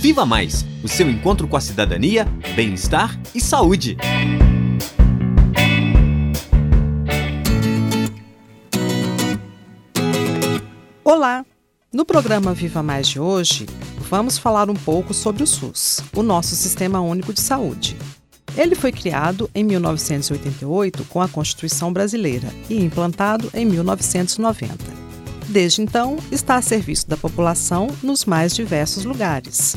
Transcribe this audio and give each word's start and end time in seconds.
Viva 0.00 0.24
Mais 0.24 0.64
o 0.82 0.88
seu 0.88 1.10
encontro 1.10 1.46
com 1.46 1.58
a 1.58 1.60
cidadania, 1.60 2.24
bem-estar 2.56 3.20
e 3.34 3.40
saúde. 3.40 3.98
Olá! 11.04 11.44
No 11.92 12.06
programa 12.06 12.54
Viva 12.54 12.82
Mais 12.82 13.08
de 13.08 13.20
hoje, 13.20 13.66
vamos 14.08 14.38
falar 14.38 14.70
um 14.70 14.74
pouco 14.74 15.12
sobre 15.12 15.42
o 15.42 15.46
SUS, 15.46 16.00
o 16.16 16.22
nosso 16.22 16.56
Sistema 16.56 17.02
Único 17.02 17.34
de 17.34 17.42
Saúde. 17.42 17.94
Ele 18.56 18.74
foi 18.74 18.92
criado 18.92 19.50
em 19.54 19.62
1988 19.62 21.04
com 21.10 21.20
a 21.20 21.28
Constituição 21.28 21.92
Brasileira 21.92 22.48
e 22.70 22.82
implantado 22.82 23.50
em 23.52 23.66
1990. 23.66 24.99
Desde 25.50 25.82
então, 25.82 26.16
está 26.30 26.54
a 26.54 26.62
serviço 26.62 27.08
da 27.08 27.16
população 27.16 27.88
nos 28.04 28.24
mais 28.24 28.54
diversos 28.54 29.04
lugares. 29.04 29.74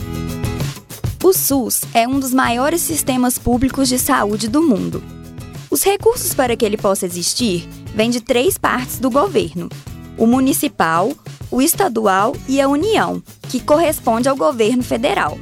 O 1.23 1.33
SUS 1.33 1.81
é 1.95 2.07
um 2.07 2.19
dos 2.19 2.31
maiores 2.31 2.79
sistemas 2.79 3.39
públicos 3.39 3.89
de 3.89 3.97
saúde 3.97 4.47
do 4.47 4.61
mundo. 4.61 5.03
Os 5.71 5.81
recursos 5.81 6.35
para 6.35 6.55
que 6.55 6.63
ele 6.63 6.77
possa 6.77 7.07
existir 7.07 7.67
vêm 7.95 8.11
de 8.11 8.21
três 8.21 8.55
partes 8.55 8.99
do 8.99 9.09
governo: 9.09 9.67
o 10.15 10.27
municipal, 10.27 11.11
o 11.49 11.59
estadual 11.59 12.35
e 12.47 12.61
a 12.61 12.67
União, 12.67 13.23
que 13.49 13.59
corresponde 13.59 14.29
ao 14.29 14.35
governo 14.35 14.83
federal. 14.83 15.39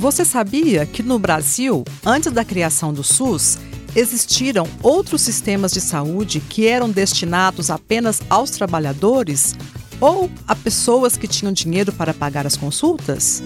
Você 0.00 0.24
sabia 0.24 0.84
que 0.84 1.00
no 1.00 1.16
Brasil, 1.16 1.84
antes 2.04 2.32
da 2.32 2.44
criação 2.44 2.92
do 2.92 3.04
SUS, 3.04 3.56
existiram 3.94 4.66
outros 4.82 5.22
sistemas 5.22 5.72
de 5.72 5.80
saúde 5.80 6.40
que 6.40 6.66
eram 6.66 6.90
destinados 6.90 7.70
apenas 7.70 8.20
aos 8.28 8.50
trabalhadores 8.50 9.54
ou 10.00 10.30
a 10.46 10.56
pessoas 10.56 11.16
que 11.16 11.28
tinham 11.28 11.52
dinheiro 11.52 11.92
para 11.92 12.14
pagar 12.14 12.46
as 12.46 12.56
consultas? 12.56 13.42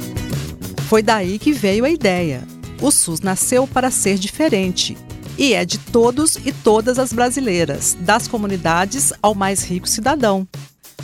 Foi 0.88 1.02
daí 1.02 1.38
que 1.38 1.52
veio 1.52 1.84
a 1.84 1.90
ideia. 1.90 2.46
O 2.80 2.90
SUS 2.90 3.20
nasceu 3.20 3.66
para 3.66 3.90
ser 3.90 4.18
diferente 4.18 4.96
e 5.38 5.52
é 5.52 5.64
de 5.64 5.78
todos 5.78 6.36
e 6.44 6.52
todas 6.52 6.98
as 6.98 7.12
brasileiras, 7.12 7.96
das 8.00 8.26
comunidades 8.26 9.12
ao 9.22 9.34
mais 9.34 9.64
rico 9.64 9.88
cidadão. 9.88 10.46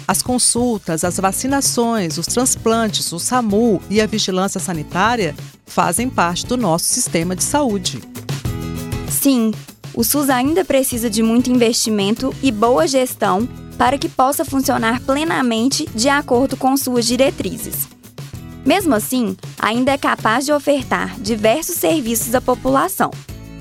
As 0.07 0.23
consultas, 0.23 1.05
as 1.05 1.19
vacinações, 1.19 2.19
os 2.19 2.27
transplantes, 2.27 3.13
o 3.13 3.19
SAMU 3.19 3.81
e 3.91 4.01
a 4.01 4.07
vigilância 4.07 4.59
sanitária 4.59 5.35
fazem 5.67 6.09
parte 6.09 6.47
do 6.47 6.57
nosso 6.57 6.87
sistema 6.87 7.37
de 7.37 7.45
saúde. 7.45 8.12
Sim, 9.13 9.53
o 9.95 10.03
SUS 10.03 10.31
ainda 10.31 10.65
precisa 10.65 11.09
de 11.11 11.23
muito 11.23 11.51
investimento 11.51 12.35
e 12.43 12.51
boa 12.51 12.89
gestão 12.89 13.47
para 13.77 13.99
que 13.99 14.09
possa 14.09 14.45
funcionar 14.45 15.01
plenamente 15.01 15.87
de 15.95 16.09
acordo 16.09 16.57
com 16.57 16.77
suas 16.77 17.07
diretrizes. 17.07 17.89
Mesmo 18.65 18.95
assim, 18.95 19.37
ainda 19.59 19.93
é 19.93 19.99
capaz 19.99 20.45
de 20.45 20.53
ofertar 20.53 21.21
diversos 21.21 21.77
serviços 21.77 22.35
à 22.35 22.41
população. 22.41 23.11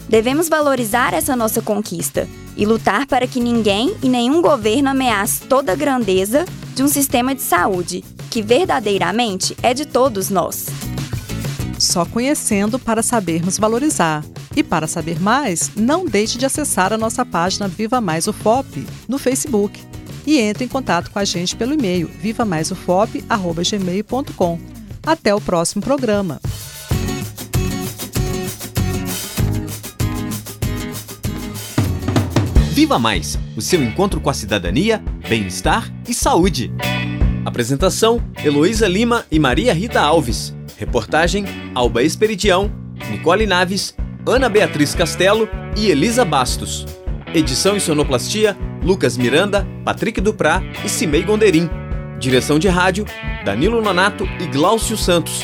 Devemos 0.07 0.47
valorizar 0.47 1.13
essa 1.13 1.35
nossa 1.35 1.61
conquista 1.61 2.27
e 2.55 2.65
lutar 2.65 3.05
para 3.05 3.27
que 3.27 3.39
ninguém 3.39 3.95
e 4.01 4.09
nenhum 4.09 4.41
governo 4.41 4.89
ameace 4.89 5.41
toda 5.41 5.73
a 5.73 5.75
grandeza 5.75 6.45
de 6.75 6.83
um 6.83 6.87
sistema 6.87 7.35
de 7.35 7.41
saúde 7.41 8.03
que 8.29 8.41
verdadeiramente 8.41 9.55
é 9.61 9.73
de 9.73 9.85
todos 9.85 10.29
nós. 10.29 10.67
Só 11.77 12.05
conhecendo 12.05 12.79
para 12.79 13.03
sabermos 13.03 13.57
valorizar. 13.57 14.23
E 14.55 14.63
para 14.63 14.87
saber 14.87 15.19
mais, 15.19 15.71
não 15.75 16.05
deixe 16.05 16.37
de 16.37 16.45
acessar 16.45 16.93
a 16.93 16.97
nossa 16.97 17.25
página 17.25 17.67
Viva 17.67 17.99
Mais 18.01 18.27
UFOP 18.27 18.85
no 19.07 19.17
Facebook 19.17 19.91
e 20.25 20.37
entre 20.37 20.65
em 20.65 20.67
contato 20.67 21.11
com 21.11 21.19
a 21.19 21.25
gente 21.25 21.55
pelo 21.55 21.73
e-mail 21.73 22.07
vivamaisufop@gmail.com. 22.07 24.59
Até 25.05 25.33
o 25.33 25.41
próximo 25.41 25.81
programa. 25.81 26.39
Viva 32.71 32.97
Mais 32.97 33.37
o 33.55 33.61
seu 33.61 33.83
encontro 33.83 34.19
com 34.21 34.29
a 34.29 34.33
cidadania, 34.33 35.03
bem-estar 35.27 35.91
e 36.07 36.13
saúde. 36.13 36.71
Apresentação: 37.45 38.23
Heloísa 38.43 38.87
Lima 38.87 39.25
e 39.31 39.39
Maria 39.39 39.73
Rita 39.73 40.01
Alves. 40.01 40.55
Reportagem: 40.77 41.45
Alba 41.75 42.01
Esperidião, 42.01 42.71
Nicole 43.09 43.45
Naves, 43.45 43.93
Ana 44.25 44.47
Beatriz 44.47 44.93
Castelo 44.93 45.49
e 45.75 45.89
Elisa 45.89 46.23
Bastos. 46.23 46.85
Edição 47.33 47.75
e 47.75 47.79
sonoplastia: 47.79 48.55
Lucas 48.83 49.17
Miranda, 49.17 49.67
Patrick 49.83 50.21
Duprá 50.21 50.61
e 50.85 50.89
Cimei 50.89 51.23
Gonderim. 51.23 51.67
Direção 52.19 52.59
de 52.59 52.67
rádio: 52.67 53.05
Danilo 53.43 53.81
Nonato 53.81 54.27
e 54.39 54.45
Glaucio 54.45 54.95
Santos. 54.95 55.43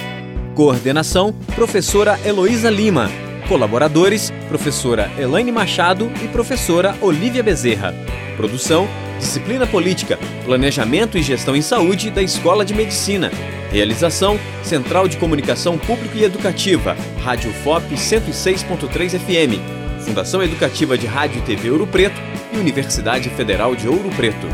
Coordenação: 0.53 1.33
Professora 1.55 2.19
Heloísa 2.23 2.69
Lima. 2.69 3.09
Colaboradores: 3.47 4.31
Professora 4.47 5.09
Elaine 5.17 5.51
Machado 5.51 6.11
e 6.23 6.27
Professora 6.27 6.95
Olivia 7.01 7.41
Bezerra. 7.41 7.95
Produção: 8.35 8.87
Disciplina 9.17 9.65
Política, 9.65 10.19
Planejamento 10.45 11.17
e 11.17 11.23
Gestão 11.23 11.55
em 11.55 11.63
Saúde 11.63 12.11
da 12.11 12.21
Escola 12.21 12.63
de 12.63 12.75
Medicina. 12.75 13.31
Realização: 13.71 14.39
Central 14.63 15.07
de 15.07 15.17
Comunicação 15.17 15.77
Público 15.77 16.17
e 16.17 16.23
Educativa, 16.23 16.95
Rádio 17.21 17.51
FOP 17.51 17.95
106.3 17.95 19.19
FM, 19.19 20.03
Fundação 20.03 20.41
Educativa 20.41 20.97
de 20.97 21.05
Rádio 21.05 21.39
e 21.39 21.41
TV 21.41 21.71
Ouro 21.71 21.87
Preto 21.87 22.19
e 22.53 22.57
Universidade 22.57 23.29
Federal 23.29 23.75
de 23.75 23.87
Ouro 23.87 24.09
Preto. 24.15 24.47